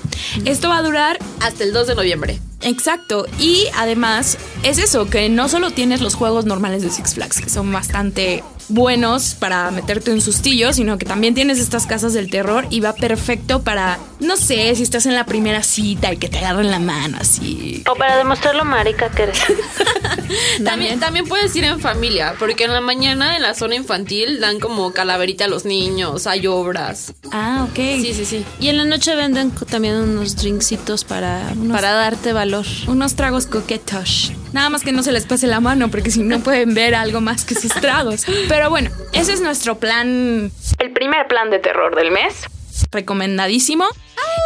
Esto 0.44 0.68
va 0.68 0.78
a 0.78 0.82
durar 0.82 1.18
Hasta 1.40 1.64
el 1.64 1.72
2 1.72 1.86
de 1.88 1.94
noviembre. 1.94 2.40
Exacto, 2.62 3.26
y 3.38 3.66
además 3.76 4.36
es 4.64 4.78
eso, 4.78 5.06
que 5.06 5.28
no 5.28 5.48
solo 5.48 5.70
tienes 5.70 6.00
los 6.00 6.16
juegos 6.16 6.44
normales 6.44 6.82
de 6.82 6.90
Six 6.90 7.14
Flags, 7.14 7.40
que 7.40 7.48
son 7.48 7.70
bastante 7.72 8.42
buenos 8.68 9.34
para 9.34 9.70
meterte 9.70 10.10
un 10.12 10.20
sustillo, 10.20 10.72
sino 10.72 10.98
que 10.98 11.06
también 11.06 11.34
tienes 11.34 11.58
estas 11.58 11.86
casas 11.86 12.12
del 12.12 12.30
terror 12.30 12.66
y 12.70 12.80
va 12.80 12.92
perfecto 12.92 13.62
para, 13.62 13.98
no 14.20 14.36
sé, 14.36 14.74
si 14.74 14.82
estás 14.82 15.06
en 15.06 15.14
la 15.14 15.26
primera 15.26 15.62
cita 15.62 16.12
y 16.12 16.16
que 16.16 16.28
te 16.28 16.38
agarren 16.38 16.70
la 16.70 16.78
mano 16.78 17.18
así. 17.20 17.82
O 17.90 17.94
para 17.94 18.16
demostrar 18.16 18.54
lo 18.54 18.64
marica 18.64 19.10
que 19.10 19.24
eres. 19.24 19.38
También, 20.64 21.00
también 21.00 21.26
puedes 21.26 21.54
ir 21.56 21.64
en 21.64 21.80
familia, 21.80 22.34
porque 22.38 22.64
en 22.64 22.72
la 22.72 22.80
mañana 22.80 23.36
en 23.36 23.42
la 23.42 23.54
zona 23.54 23.76
infantil 23.76 24.40
dan 24.40 24.60
como 24.60 24.92
calaverita 24.92 25.46
a 25.46 25.48
los 25.48 25.64
niños, 25.64 26.26
hay 26.26 26.46
obras. 26.46 27.14
Ah, 27.32 27.66
ok. 27.68 27.76
Sí, 27.76 28.12
sí, 28.12 28.24
sí. 28.24 28.44
Y 28.60 28.68
en 28.68 28.76
la 28.76 28.84
noche 28.84 29.14
venden 29.14 29.50
también 29.70 29.94
unos 29.94 30.36
drinksitos 30.36 31.04
para, 31.04 31.40
para 31.70 31.92
darte 31.92 32.32
valor. 32.32 32.66
Unos 32.86 33.14
tragos 33.14 33.46
coquetos. 33.46 34.32
Nada 34.52 34.70
más 34.70 34.82
que 34.82 34.92
no 34.92 35.02
se 35.02 35.12
les 35.12 35.26
pase 35.26 35.46
la 35.46 35.60
mano, 35.60 35.90
porque 35.90 36.10
si 36.10 36.22
no 36.22 36.40
pueden 36.40 36.74
ver 36.74 36.94
algo 36.94 37.20
más 37.20 37.44
que 37.44 37.54
sus 37.54 37.72
tragos. 37.72 38.24
Pero 38.48 38.70
bueno, 38.70 38.90
ese 39.12 39.32
es 39.32 39.40
nuestro 39.40 39.78
plan. 39.78 40.50
El 40.78 40.90
primer 40.92 41.26
plan 41.28 41.50
de 41.50 41.58
terror 41.58 41.94
del 41.94 42.10
mes. 42.10 42.46
Recomendadísimo. 42.90 43.84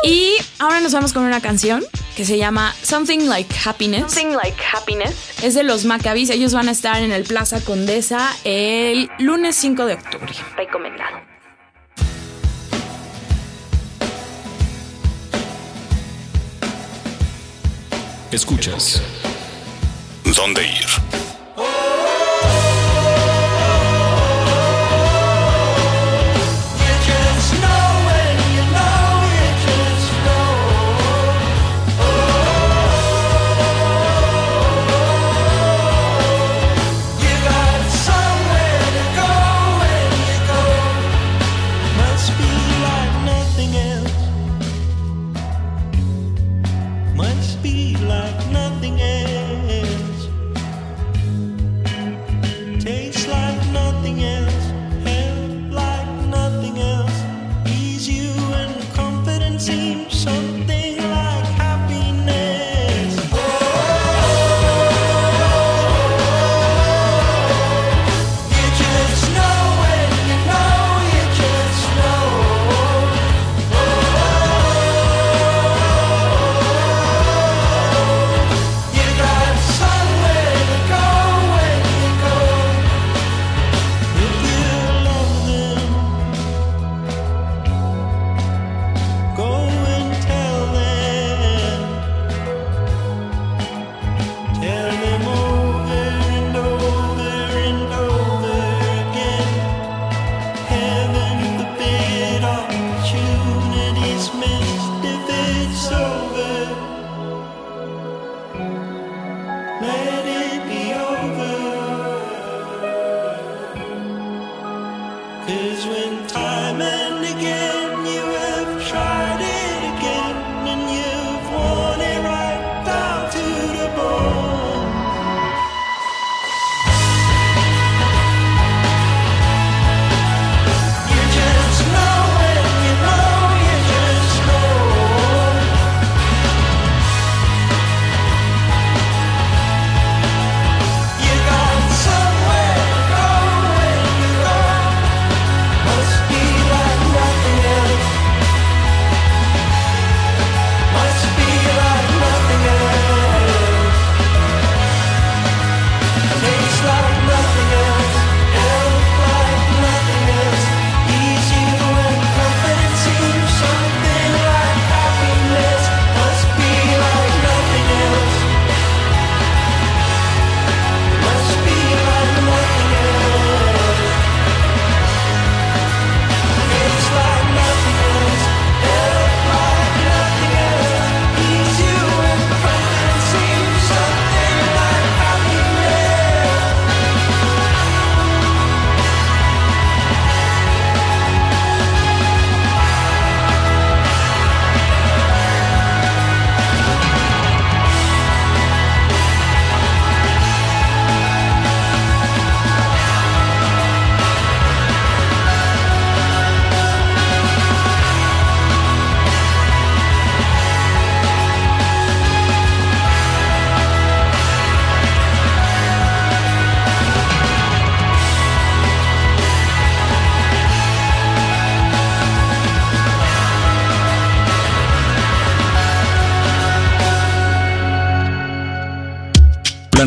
Y 0.04 0.35
ahora 0.59 0.80
nos 0.80 0.92
vamos 0.92 1.12
con 1.12 1.23
una 1.23 1.40
canción 1.40 1.85
que 2.16 2.25
se 2.25 2.37
llama 2.37 2.75
Something 2.82 3.28
Like 3.28 3.54
Happiness. 3.64 4.12
Something 4.12 4.35
Like 4.37 4.56
Happiness. 4.73 5.14
Es 5.42 5.54
de 5.54 5.62
los 5.62 5.85
Maccabees. 5.85 6.30
Ellos 6.30 6.52
van 6.52 6.68
a 6.68 6.73
estar 6.73 7.00
en 7.02 7.12
el 7.12 7.23
Plaza 7.23 7.61
Condesa 7.61 8.30
el 8.44 9.11
lunes 9.18 9.54
5 9.56 9.87
de 9.87 9.94
octubre. 9.94 10.32
Recomendado. 10.56 11.21
Escuchas. 18.32 19.02
¿Dónde 20.34 20.64
ir? 20.64 21.31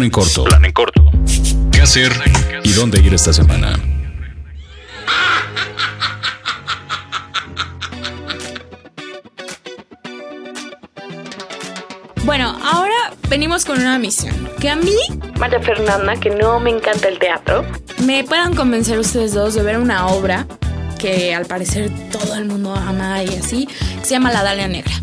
En 0.05 0.11
corto. 0.11 0.43
Plan 0.43 0.63
en 0.63 0.71
corto. 0.71 1.11
¿Qué 1.71 1.81
hacer 1.81 2.13
y 2.63 2.73
dónde 2.73 2.99
ir 2.99 3.13
esta 3.13 3.33
semana? 3.33 3.73
Bueno, 12.23 12.55
ahora 12.63 12.93
venimos 13.29 13.65
con 13.65 13.79
una 13.79 13.97
misión. 13.97 14.35
Que 14.59 14.69
a 14.69 14.75
mí, 14.75 14.95
María 15.39 15.59
Fernanda, 15.59 16.15
que 16.17 16.29
no 16.29 16.59
me 16.59 16.69
encanta 16.69 17.07
el 17.07 17.17
teatro, 17.17 17.65
me 18.03 18.23
puedan 18.23 18.55
convencer 18.55 18.99
ustedes 18.99 19.33
dos 19.33 19.55
de 19.55 19.63
ver 19.63 19.79
una 19.79 20.07
obra 20.07 20.45
que 20.99 21.33
al 21.33 21.45
parecer 21.45 21.91
todo 22.11 22.35
el 22.35 22.45
mundo 22.45 22.75
ama 22.75 23.23
y 23.23 23.29
así, 23.29 23.67
se 24.03 24.11
llama 24.11 24.31
La 24.31 24.43
Dalia 24.43 24.67
Negra. 24.67 24.93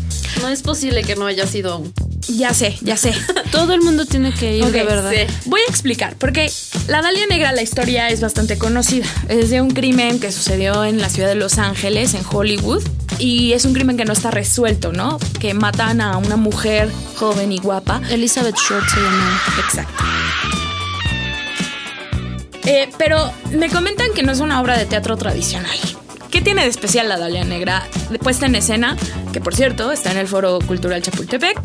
No 0.41 0.47
es 0.47 0.61
posible 0.61 1.03
que 1.03 1.15
no 1.15 1.25
haya 1.25 1.45
sido 1.45 1.83
ya 2.37 2.53
sé, 2.53 2.77
ya 2.81 2.97
sé. 2.97 3.13
Todo 3.51 3.73
el 3.73 3.81
mundo 3.81 4.05
tiene 4.05 4.33
que 4.33 4.57
ir, 4.57 4.65
de 4.65 4.83
verdad. 4.83 5.11
Voy 5.45 5.61
a 5.67 5.69
explicar, 5.69 6.15
porque 6.17 6.51
la 6.87 7.01
Dalia 7.01 7.25
Negra, 7.27 7.51
la 7.51 7.61
historia 7.61 8.09
es 8.09 8.21
bastante 8.21 8.57
conocida. 8.57 9.05
Es 9.29 9.49
de 9.49 9.61
un 9.61 9.71
crimen 9.71 10.19
que 10.19 10.31
sucedió 10.31 10.83
en 10.85 10.99
la 10.99 11.09
ciudad 11.09 11.29
de 11.29 11.35
Los 11.35 11.57
Ángeles, 11.57 12.13
en 12.13 12.21
Hollywood. 12.29 12.83
Y 13.19 13.53
es 13.53 13.65
un 13.65 13.73
crimen 13.73 13.95
que 13.95 14.05
no 14.05 14.13
está 14.13 14.31
resuelto, 14.31 14.91
¿no? 14.91 15.19
Que 15.39 15.53
matan 15.53 16.01
a 16.01 16.17
una 16.17 16.35
mujer 16.35 16.89
joven 17.15 17.51
y 17.51 17.59
guapa. 17.59 18.01
Elizabeth 18.09 18.57
Short 18.57 18.87
se 18.89 18.99
llama. 18.99 19.41
Exacto. 19.59 20.03
Eh, 22.65 22.89
pero 22.97 23.31
me 23.51 23.69
comentan 23.69 24.13
que 24.13 24.23
no 24.23 24.31
es 24.31 24.39
una 24.39 24.61
obra 24.61 24.77
de 24.77 24.85
teatro 24.85 25.17
tradicional. 25.17 25.77
¿Qué 26.31 26.41
tiene 26.41 26.63
de 26.63 26.69
especial 26.69 27.09
la 27.09 27.19
Dalia 27.19 27.43
Negra? 27.43 27.87
Puesta 28.21 28.47
en 28.47 28.55
escena, 28.55 28.97
que 29.31 29.39
por 29.39 29.55
cierto 29.55 29.91
está 29.91 30.11
en 30.11 30.17
el 30.17 30.27
Foro 30.27 30.59
Cultural 30.65 31.01
Chapultepec, 31.01 31.59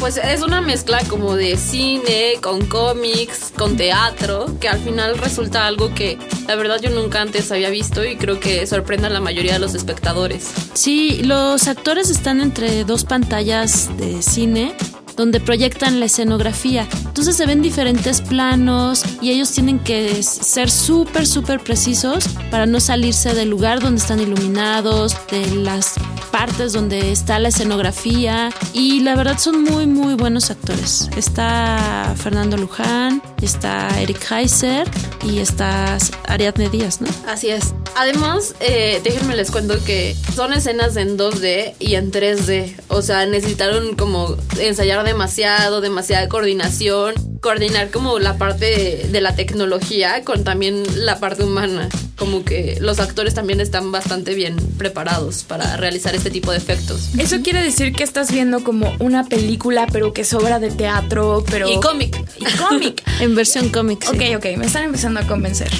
pues 0.00 0.16
es 0.16 0.40
una 0.40 0.62
mezcla 0.62 1.00
como 1.08 1.36
de 1.36 1.58
cine, 1.58 2.36
con 2.40 2.64
cómics, 2.64 3.52
con 3.54 3.76
teatro, 3.76 4.46
que 4.58 4.68
al 4.68 4.80
final 4.80 5.18
resulta 5.18 5.66
algo 5.66 5.94
que 5.94 6.18
la 6.48 6.56
verdad 6.56 6.80
yo 6.80 6.90
nunca 6.90 7.20
antes 7.20 7.52
había 7.52 7.68
visto 7.68 8.02
y 8.02 8.16
creo 8.16 8.40
que 8.40 8.66
sorprende 8.66 9.08
a 9.08 9.10
la 9.10 9.20
mayoría 9.20 9.52
de 9.52 9.58
los 9.58 9.74
espectadores. 9.74 10.50
Sí, 10.72 11.22
los 11.22 11.68
actores 11.68 12.08
están 12.08 12.40
entre 12.40 12.84
dos 12.84 13.04
pantallas 13.04 13.94
de 13.98 14.22
cine 14.22 14.74
donde 15.16 15.38
proyectan 15.38 16.00
la 16.00 16.06
escenografía. 16.06 16.88
Entonces 17.04 17.36
se 17.36 17.44
ven 17.44 17.60
diferentes 17.60 18.22
planos 18.22 19.04
y 19.20 19.30
ellos 19.30 19.50
tienen 19.50 19.78
que 19.78 20.22
ser 20.22 20.70
súper, 20.70 21.26
súper 21.26 21.60
precisos 21.60 22.26
para 22.50 22.64
no 22.64 22.80
salirse 22.80 23.34
del 23.34 23.50
lugar 23.50 23.80
donde 23.80 24.00
están 24.00 24.20
iluminados, 24.20 25.14
de 25.30 25.46
las 25.56 25.94
partes 26.30 26.72
donde 26.72 27.12
está 27.12 27.38
la 27.38 27.48
escenografía 27.48 28.50
y 28.72 29.00
la 29.00 29.14
verdad 29.14 29.38
son 29.38 29.62
muy 29.64 29.86
muy 29.86 30.14
buenos 30.14 30.50
actores. 30.50 31.10
Está 31.16 32.14
Fernando 32.16 32.56
Luján, 32.56 33.22
está 33.42 33.88
Eric 34.00 34.30
Heiser 34.30 34.88
y 35.24 35.38
está 35.38 35.98
Ariadne 36.28 36.68
Díaz, 36.68 37.00
¿no? 37.00 37.08
Así 37.26 37.50
es. 37.50 37.74
Además, 37.96 38.54
eh, 38.60 39.00
déjenme 39.02 39.36
les 39.36 39.50
cuento 39.50 39.82
que 39.84 40.16
son 40.34 40.52
escenas 40.52 40.96
en 40.96 41.16
2D 41.18 41.74
y 41.78 41.94
en 41.94 42.10
3D. 42.10 42.74
O 42.88 43.02
sea, 43.02 43.26
necesitaron 43.26 43.96
como 43.96 44.36
ensayar 44.58 45.04
demasiado, 45.04 45.80
demasiada 45.80 46.28
coordinación, 46.28 47.14
coordinar 47.40 47.90
como 47.90 48.18
la 48.18 48.36
parte 48.38 49.08
de, 49.10 49.20
la 49.20 49.34
tecnología 49.34 50.24
con 50.24 50.44
también 50.44 50.84
la 50.94 51.20
parte 51.20 51.42
humana. 51.44 51.88
como 52.16 52.44
que 52.44 52.76
los 52.80 53.00
actores 53.00 53.32
también 53.32 53.60
están 53.60 53.92
bastante 53.92 54.34
bien 54.34 54.56
preparados 54.76 55.42
para 55.44 55.78
realizar 55.78 56.14
este 56.14 56.30
tipo 56.30 56.50
de 56.50 56.58
efectos. 56.58 57.08
Eso 57.18 57.40
quiere 57.42 57.62
decir 57.62 57.94
que 57.94 58.02
estás 58.02 58.30
viendo 58.30 58.62
como 58.62 58.94
una 58.98 59.24
película, 59.24 59.86
pero 59.90 60.12
que 60.12 60.24
sobra 60.24 60.58
de 60.58 60.70
teatro, 60.70 61.42
pero... 61.50 61.66
Y 61.66 61.80
cómic. 61.80 62.22
Y 62.38 62.44
cómic. 62.58 63.02
En 63.20 63.34
versión 63.34 63.70
cómic. 63.70 64.04
sí. 64.04 64.16
Ok, 64.16 64.36
ok, 64.36 64.56
me 64.58 64.66
están 64.66 64.84
empezando 64.84 65.20
a 65.20 65.26
convencer. 65.26 65.70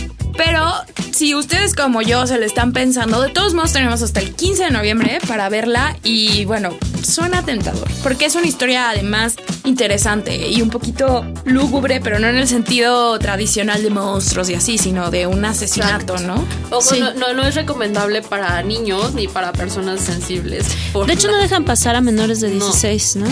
Pero 0.42 0.72
si 1.12 1.34
ustedes 1.34 1.74
como 1.74 2.00
yo 2.00 2.26
se 2.26 2.38
le 2.38 2.46
están 2.46 2.72
pensando, 2.72 3.20
de 3.20 3.28
todos 3.28 3.52
modos 3.52 3.74
tenemos 3.74 4.00
hasta 4.00 4.20
el 4.20 4.34
15 4.34 4.64
de 4.64 4.70
noviembre 4.70 5.18
para 5.28 5.50
verla 5.50 5.98
y 6.02 6.46
bueno, 6.46 6.70
suena 7.06 7.42
tentador, 7.44 7.86
porque 8.02 8.24
es 8.24 8.34
una 8.36 8.46
historia 8.46 8.88
además 8.88 9.34
interesante 9.64 10.48
y 10.48 10.62
un 10.62 10.70
poquito 10.70 11.26
lúgubre, 11.44 12.00
pero 12.00 12.18
no 12.20 12.26
en 12.26 12.36
el 12.36 12.48
sentido 12.48 13.18
tradicional 13.18 13.82
de 13.82 13.90
monstruos 13.90 14.48
y 14.48 14.54
así, 14.54 14.78
sino 14.78 15.10
de 15.10 15.26
un 15.26 15.44
asesinato, 15.44 16.16
¿no? 16.20 16.42
Ojo, 16.70 16.80
Sí. 16.94 17.00
no, 17.00 17.12
no, 17.12 17.34
no 17.34 17.42
es 17.46 17.54
recomendable 17.54 18.22
para 18.22 18.62
niños 18.62 19.12
ni 19.12 19.28
para 19.28 19.52
personas 19.52 20.00
sensibles. 20.00 20.64
por 20.94 21.06
De 21.06 21.12
hecho, 21.12 21.26
la- 21.26 21.34
no 21.34 21.42
dejan 21.42 21.66
pasar 21.66 21.96
a 21.96 22.00
menores 22.00 22.40
de 22.40 22.48
16, 22.48 23.16
¿no? 23.16 23.26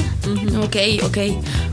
Ok, 0.63 0.77
ok. 1.05 1.19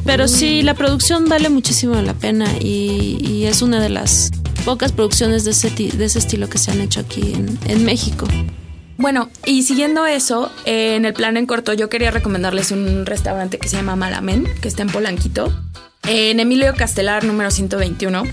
Pero 0.05 0.29
sí, 0.29 0.61
la 0.61 0.75
producción 0.75 1.27
vale 1.27 1.49
muchísimo 1.49 2.01
la 2.01 2.13
pena 2.13 2.47
y, 2.61 3.17
y 3.21 3.45
es 3.47 3.61
una 3.61 3.81
de 3.81 3.89
las 3.89 4.31
pocas 4.65 4.91
producciones 4.91 5.45
de 5.45 5.51
ese, 5.51 5.69
de 5.69 6.05
ese 6.05 6.19
estilo 6.19 6.49
que 6.49 6.57
se 6.57 6.71
han 6.71 6.81
hecho 6.81 6.99
aquí 6.99 7.33
en, 7.33 7.57
en 7.67 7.85
México. 7.85 8.27
Bueno, 8.97 9.29
y 9.45 9.63
siguiendo 9.63 10.05
eso, 10.07 10.51
eh, 10.65 10.95
en 10.95 11.05
el 11.05 11.13
plan 11.13 11.37
en 11.37 11.45
corto 11.45 11.73
yo 11.73 11.87
quería 11.87 12.09
recomendarles 12.11 12.71
un 12.71 13.05
restaurante 13.05 13.59
que 13.59 13.67
se 13.67 13.77
llama 13.77 13.95
Malamen, 13.95 14.47
que 14.61 14.67
está 14.67 14.81
en 14.81 14.89
Polanquito, 14.89 15.53
en 16.07 16.39
Emilio 16.39 16.73
Castelar 16.75 17.23
número 17.25 17.51
121. 17.51 18.23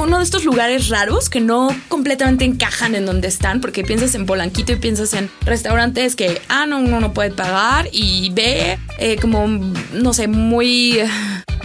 Uno 0.00 0.18
de 0.18 0.24
estos 0.24 0.44
lugares 0.44 0.88
raros 0.88 1.28
que 1.28 1.40
no 1.40 1.68
completamente 1.88 2.44
encajan 2.44 2.94
en 2.94 3.06
donde 3.06 3.28
están, 3.28 3.60
porque 3.60 3.84
piensas 3.84 4.14
en 4.14 4.26
Polanquito 4.26 4.72
y 4.72 4.76
piensas 4.76 5.12
en 5.12 5.30
restaurantes 5.44 6.16
que, 6.16 6.40
ah, 6.48 6.66
no, 6.66 6.78
uno 6.78 6.98
no 6.98 7.12
puede 7.12 7.30
pagar 7.30 7.88
y 7.92 8.30
ve 8.30 8.78
eh, 8.98 9.16
como, 9.20 9.46
no 9.46 10.12
sé, 10.14 10.26
muy 10.26 10.98
eh, 10.98 11.08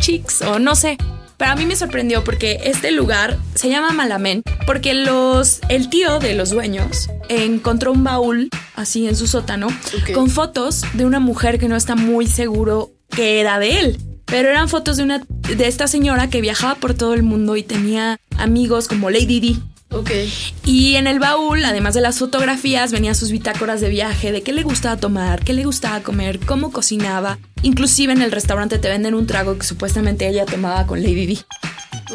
chics 0.01 0.41
o 0.41 0.59
no 0.59 0.75
sé. 0.75 0.97
Pero 1.37 1.51
a 1.51 1.55
mí 1.55 1.65
me 1.65 1.75
sorprendió 1.75 2.23
porque 2.23 2.59
este 2.63 2.91
lugar 2.91 3.37
se 3.55 3.69
llama 3.69 3.91
Malamén 3.91 4.41
porque 4.65 4.93
los, 4.93 5.61
el 5.69 5.89
tío 5.89 6.19
de 6.19 6.35
los 6.35 6.49
dueños 6.49 7.09
encontró 7.29 7.93
un 7.93 8.03
baúl 8.03 8.49
así 8.75 9.07
en 9.07 9.15
su 9.15 9.27
sótano 9.27 9.67
con 10.13 10.29
fotos 10.29 10.83
de 10.93 11.05
una 11.05 11.19
mujer 11.19 11.57
que 11.57 11.69
no 11.69 11.75
está 11.75 11.95
muy 11.95 12.27
seguro 12.27 12.91
que 13.09 13.39
era 13.39 13.59
de 13.59 13.79
él. 13.79 13.97
Pero 14.25 14.49
eran 14.49 14.67
fotos 14.67 14.97
de 14.97 15.03
una 15.03 15.19
de 15.19 15.67
esta 15.67 15.87
señora 15.87 16.29
que 16.29 16.41
viajaba 16.41 16.75
por 16.75 16.93
todo 16.93 17.13
el 17.13 17.23
mundo 17.23 17.55
y 17.55 17.63
tenía 17.63 18.19
amigos 18.37 18.89
como 18.89 19.09
Lady 19.09 19.39
Di. 19.39 19.63
Ok. 19.91 20.11
Y 20.65 20.95
en 20.95 21.07
el 21.07 21.19
baúl, 21.19 21.63
además 21.63 21.93
de 21.93 22.01
las 22.01 22.19
fotografías, 22.19 22.91
venían 22.91 23.15
sus 23.15 23.31
bitácoras 23.31 23.81
de 23.81 23.89
viaje, 23.89 24.31
de 24.31 24.41
qué 24.43 24.51
le 24.51 24.63
gustaba 24.63 24.97
tomar, 24.97 25.43
qué 25.43 25.53
le 25.53 25.63
gustaba 25.63 26.01
comer, 26.01 26.39
cómo 26.39 26.71
cocinaba. 26.71 27.39
Inclusive 27.61 28.13
en 28.13 28.21
el 28.21 28.31
restaurante 28.31 28.79
te 28.79 28.89
venden 28.89 29.15
un 29.15 29.27
trago 29.27 29.57
que 29.57 29.65
supuestamente 29.65 30.27
ella 30.27 30.45
tomaba 30.45 30.85
con 30.85 31.01
Lady 31.01 31.25
Di. 31.25 31.39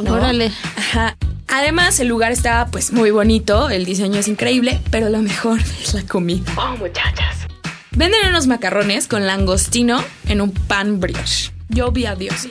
¿no? 0.03 0.15
Órale. 0.15 0.53
Ajá. 0.77 1.17
Además, 1.49 2.01
el 2.01 2.09
lugar 2.09 2.33
está 2.33 2.69
pues 2.71 2.93
muy 2.93 3.11
bonito, 3.11 3.69
el 3.69 3.85
diseño 3.85 4.21
es 4.21 4.29
increíble, 4.29 4.81
pero 4.91 5.09
lo 5.11 5.19
mejor 5.19 5.61
es 5.83 5.95
la 5.95 6.03
comida. 6.03 6.51
Oh, 6.57 6.77
muchachas. 6.77 7.47
Venden 7.91 8.21
unos 8.29 8.47
macarrones 8.47 9.07
con 9.07 9.27
langostino 9.27 10.03
en 10.29 10.41
un 10.41 10.51
pan 10.51 10.99
brioche. 10.99 11.53
Yo 11.69 11.93
vi 11.93 12.07
a 12.07 12.15
Dios. 12.15 12.49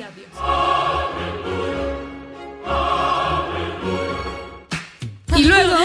Y 5.42 5.46
luego 5.46 5.76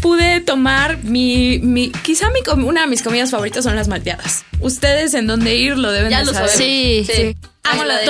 pude 0.00 0.40
tomar 0.40 0.98
mi, 1.04 1.58
mi 1.60 1.90
quizá 1.90 2.30
mi, 2.30 2.42
com- 2.42 2.64
una 2.64 2.82
de 2.82 2.86
mis 2.86 3.02
comidas 3.02 3.30
favoritas 3.30 3.64
son 3.64 3.74
las 3.76 3.88
malteadas. 3.88 4.44
Ustedes 4.60 5.14
en 5.14 5.26
dónde 5.26 5.54
ir 5.56 5.76
lo 5.78 5.90
deben 5.90 6.10
Ya 6.10 6.20
de 6.20 6.26
lo 6.26 6.32
saber. 6.34 6.50
Sí, 6.50 7.06
sí. 7.12 7.36
Amo 7.64 7.82
la 7.82 7.98
de 7.98 8.04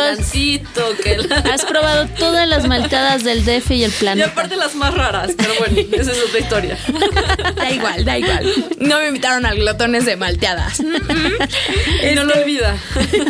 que 1.03 1.17
la- 1.17 1.37
Has 1.55 1.65
probado 1.65 2.07
todas 2.19 2.47
las 2.47 2.67
malteadas 2.69 3.25
del 3.25 3.43
DF 3.47 3.71
y 3.71 3.85
el 3.85 3.91
Y 3.91 3.95
planeta. 3.95 4.29
aparte 4.29 4.55
las 4.57 4.75
más 4.75 4.93
raras, 4.93 5.31
pero 5.35 5.55
bueno, 5.59 5.81
esa 5.93 6.13
es 6.13 6.19
otra 6.29 6.41
historia. 6.41 6.79
Da 7.57 7.71
igual, 7.71 8.05
da 8.05 8.19
igual. 8.19 8.53
No 8.81 8.99
me 8.99 9.09
invitaron 9.09 9.47
al 9.47 9.57
glotones 9.57 10.05
de 10.05 10.17
malteadas. 10.17 10.81
Y 10.81 12.15
no 12.15 12.25
lo 12.25 12.35
olvida. 12.35 12.77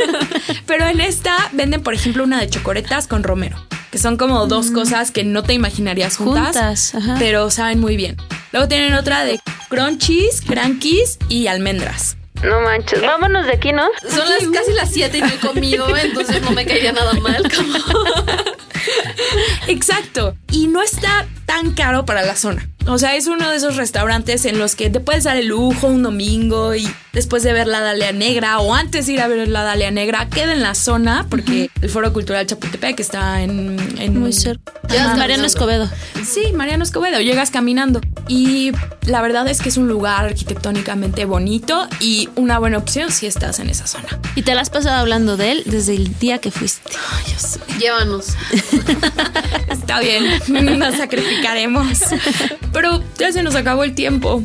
Pero 0.66 0.86
en 0.88 1.00
esta 1.00 1.48
venden, 1.52 1.82
por 1.82 1.94
ejemplo, 1.94 2.24
una 2.24 2.40
de 2.40 2.50
chocoretas 2.50 3.06
con 3.06 3.22
romero, 3.22 3.64
que 3.96 4.02
son 4.02 4.18
como 4.18 4.46
dos 4.46 4.70
cosas 4.72 5.10
que 5.10 5.24
no 5.24 5.42
te 5.42 5.54
imaginarías 5.54 6.18
juntas, 6.18 6.92
pero 7.18 7.48
saben 7.50 7.80
muy 7.80 7.96
bien. 7.96 8.18
Luego 8.52 8.68
tienen 8.68 8.92
otra 8.92 9.24
de 9.24 9.40
crunchies, 9.70 10.42
crankies 10.42 11.16
y 11.30 11.46
almendras. 11.46 12.18
No 12.44 12.60
manches. 12.60 13.00
Vámonos 13.00 13.46
de 13.46 13.52
aquí, 13.52 13.72
¿no? 13.72 13.88
Son 14.06 14.28
las 14.28 14.46
casi 14.52 14.72
las 14.74 14.92
7 14.92 15.16
y 15.16 15.20
no 15.22 15.28
he 15.28 15.36
comido, 15.38 15.96
entonces 15.96 16.42
no 16.42 16.50
me 16.50 16.66
caería 16.66 16.92
nada 16.92 17.14
mal. 17.14 17.42
como- 17.50 17.78
Exacto. 19.66 20.36
Y 20.50 20.66
no 20.68 20.82
está 20.82 21.26
tan 21.46 21.70
caro 21.72 22.04
para 22.04 22.22
la 22.22 22.36
zona. 22.36 22.68
O 22.88 22.98
sea, 22.98 23.16
es 23.16 23.26
uno 23.26 23.50
de 23.50 23.56
esos 23.56 23.76
restaurantes 23.76 24.44
en 24.44 24.58
los 24.58 24.76
que 24.76 24.90
te 24.90 25.00
puedes 25.00 25.24
dar 25.24 25.36
el 25.36 25.48
lujo 25.48 25.88
un 25.88 26.02
domingo 26.02 26.74
y 26.74 26.88
después 27.12 27.42
de 27.42 27.52
ver 27.52 27.66
la 27.66 27.80
Dalia 27.80 28.12
Negra 28.12 28.60
o 28.60 28.74
antes 28.74 29.06
de 29.06 29.14
ir 29.14 29.20
a 29.20 29.28
ver 29.28 29.48
la 29.48 29.64
Dalia 29.64 29.90
Negra, 29.90 30.28
queda 30.28 30.52
en 30.52 30.62
la 30.62 30.74
zona 30.74 31.26
porque 31.28 31.70
el 31.82 31.90
Foro 31.90 32.12
Cultural 32.12 32.46
Chapultepec 32.46 33.00
está 33.00 33.42
en... 33.42 33.76
en 33.98 34.20
Muy 34.20 34.32
cerca. 34.32 34.72
Mariano 35.16 35.44
Escobedo. 35.44 35.90
Sí, 36.24 36.52
Mariano 36.52 36.84
Escobedo, 36.84 37.20
llegas 37.20 37.50
caminando. 37.50 38.00
Y 38.28 38.72
la 39.06 39.22
verdad 39.22 39.48
es 39.48 39.62
que 39.62 39.68
es 39.68 39.76
un 39.76 39.88
lugar 39.88 40.26
arquitectónicamente 40.26 41.24
bonito 41.24 41.88
y 42.00 42.28
una 42.34 42.58
buena 42.58 42.78
opción 42.78 43.10
si 43.10 43.26
estás 43.26 43.60
en 43.60 43.70
esa 43.70 43.86
zona. 43.86 44.20
Y 44.34 44.42
te 44.42 44.54
la 44.54 44.60
has 44.60 44.70
pasado 44.70 44.96
hablando 44.96 45.36
de 45.36 45.52
él 45.52 45.62
desde 45.66 45.94
el 45.94 46.18
día 46.18 46.38
que 46.38 46.50
fuiste. 46.50 46.92
Ay, 47.12 47.32
yo 47.32 47.38
sé. 47.38 47.60
Llévanos. 47.78 48.36
Está 49.68 50.00
bien, 50.00 50.24
nos 50.78 50.96
sacrificaremos. 50.96 52.00
Pero 52.72 53.02
ya 53.16 53.32
se 53.32 53.42
nos 53.42 53.54
acabó 53.54 53.84
el 53.84 53.94
tiempo. 53.94 54.42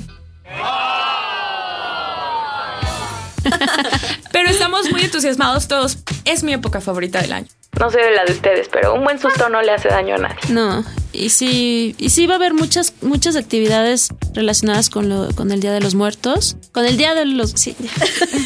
Pero 4.31 4.49
estamos 4.49 4.91
muy 4.91 5.01
entusiasmados 5.01 5.67
todos. 5.67 5.97
Es 6.25 6.43
mi 6.43 6.53
época 6.53 6.79
favorita 6.79 7.21
del 7.21 7.33
año. 7.33 7.47
No 7.79 7.89
sé 7.89 7.99
de 7.99 8.11
la 8.11 8.25
de 8.25 8.33
ustedes, 8.33 8.69
pero 8.71 8.93
un 8.93 9.03
buen 9.03 9.19
susto 9.19 9.49
no 9.49 9.61
le 9.61 9.71
hace 9.71 9.87
daño 9.89 10.15
a 10.15 10.17
nadie. 10.19 10.39
No, 10.49 10.85
y 11.13 11.29
sí, 11.29 11.95
y 11.97 12.09
sí 12.09 12.27
va 12.27 12.33
a 12.33 12.37
haber 12.37 12.53
muchas, 12.53 12.93
muchas 13.01 13.35
actividades 13.35 14.09
relacionadas 14.33 14.89
con 14.89 15.09
lo, 15.09 15.33
con 15.35 15.51
el 15.51 15.59
Día 15.59 15.71
de 15.71 15.81
los 15.81 15.95
Muertos, 15.95 16.57
con 16.71 16.85
el 16.85 16.97
Día 16.97 17.13
de 17.15 17.25
los, 17.25 17.51
sí, 17.51 17.75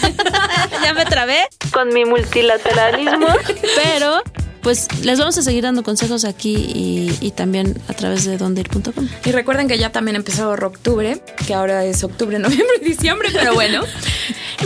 ya 0.83 0.93
me 0.93 1.05
trabé, 1.05 1.47
con 1.71 1.93
mi 1.93 2.05
multilateralismo, 2.05 3.27
pero 3.75 4.21
pues 4.65 4.87
les 5.03 5.19
vamos 5.19 5.37
a 5.37 5.43
seguir 5.43 5.61
dando 5.61 5.83
consejos 5.83 6.25
aquí 6.25 6.55
y, 6.55 7.15
y 7.21 7.29
también 7.29 7.79
a 7.87 7.93
través 7.93 8.25
de 8.25 8.35
dondeir.com. 8.35 9.07
Y 9.23 9.31
recuerden 9.31 9.67
que 9.67 9.77
ya 9.77 9.91
también 9.91 10.15
empezó 10.15 10.49
octubre, 10.49 11.21
que 11.45 11.53
ahora 11.53 11.85
es 11.85 12.03
octubre, 12.03 12.39
noviembre 12.39 12.77
y 12.81 12.85
diciembre, 12.85 13.29
pero 13.31 13.53
bueno. 13.53 13.83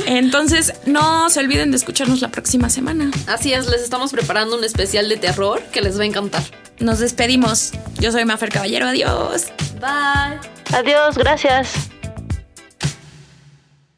Entonces, 0.06 0.72
no 0.86 1.30
se 1.30 1.42
olviden 1.42 1.72
de 1.72 1.78
escucharnos 1.78 2.22
la 2.22 2.30
próxima 2.30 2.70
semana. 2.70 3.12
Así 3.28 3.52
es, 3.52 3.68
les 3.68 3.82
estamos 3.82 4.14
preparando 4.14 4.56
un 4.56 4.64
especial 4.64 5.10
de 5.10 5.18
terror 5.18 5.62
que 5.74 5.82
les 5.82 6.00
va 6.00 6.04
a 6.04 6.06
encantar. 6.06 6.44
Nos 6.80 7.00
despedimos. 7.00 7.74
Yo 8.00 8.14
soy 8.14 8.24
Mafer 8.24 8.52
Caballero. 8.52 8.88
Adiós. 8.88 9.48
Bye. 9.82 10.40
Adiós, 10.78 11.18
gracias. 11.18 11.74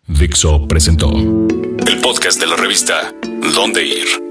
Dixo 0.08 0.68
presentó 0.68 1.12
el 1.12 2.00
podcast 2.02 2.40
de 2.40 2.48
la 2.48 2.56
revista 2.56 3.14
Dónde 3.54 3.86
Ir. 3.86 4.31